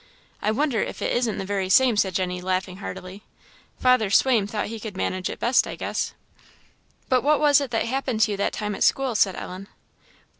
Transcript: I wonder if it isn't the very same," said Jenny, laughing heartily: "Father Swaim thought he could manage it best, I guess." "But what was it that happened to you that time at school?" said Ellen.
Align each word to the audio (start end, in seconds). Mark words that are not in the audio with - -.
I 0.41 0.49
wonder 0.49 0.81
if 0.81 0.99
it 1.03 1.15
isn't 1.15 1.37
the 1.37 1.45
very 1.45 1.69
same," 1.69 1.95
said 1.95 2.15
Jenny, 2.15 2.41
laughing 2.41 2.77
heartily: 2.77 3.21
"Father 3.77 4.09
Swaim 4.09 4.47
thought 4.47 4.65
he 4.65 4.79
could 4.79 4.97
manage 4.97 5.29
it 5.29 5.37
best, 5.37 5.67
I 5.67 5.75
guess." 5.75 6.15
"But 7.07 7.21
what 7.21 7.39
was 7.39 7.61
it 7.61 7.69
that 7.69 7.85
happened 7.85 8.21
to 8.21 8.31
you 8.31 8.37
that 8.37 8.53
time 8.53 8.73
at 8.73 8.81
school?" 8.83 9.13
said 9.13 9.35
Ellen. 9.35 9.67